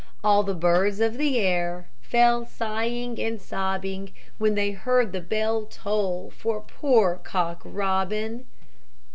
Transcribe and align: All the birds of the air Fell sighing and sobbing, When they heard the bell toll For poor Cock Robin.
All 0.23 0.41
the 0.41 0.55
birds 0.55 0.99
of 0.99 1.19
the 1.19 1.37
air 1.37 1.87
Fell 2.01 2.43
sighing 2.47 3.19
and 3.21 3.39
sobbing, 3.39 4.11
When 4.39 4.55
they 4.55 4.71
heard 4.71 5.11
the 5.11 5.21
bell 5.21 5.67
toll 5.69 6.31
For 6.31 6.59
poor 6.59 7.17
Cock 7.17 7.61
Robin. 7.63 8.45